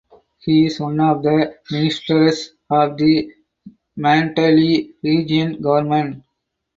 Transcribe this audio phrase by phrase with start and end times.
[0.39, 3.35] He is one of the ministers of the
[3.95, 6.23] Mandalay Region Government.